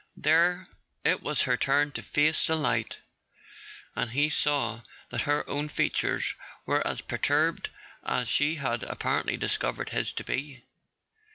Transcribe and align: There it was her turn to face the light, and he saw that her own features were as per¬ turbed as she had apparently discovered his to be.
There 0.17 0.65
it 1.03 1.21
was 1.21 1.43
her 1.43 1.55
turn 1.55 1.91
to 1.91 2.01
face 2.01 2.47
the 2.47 2.55
light, 2.55 2.97
and 3.95 4.09
he 4.09 4.29
saw 4.29 4.81
that 5.11 5.21
her 5.29 5.47
own 5.47 5.69
features 5.69 6.33
were 6.65 6.81
as 6.87 7.03
per¬ 7.03 7.21
turbed 7.21 7.69
as 8.03 8.27
she 8.27 8.55
had 8.55 8.81
apparently 8.81 9.37
discovered 9.37 9.89
his 9.89 10.11
to 10.13 10.23
be. 10.23 10.63